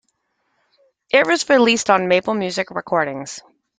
[1.11, 3.39] It was released on MapleMusic Recordings.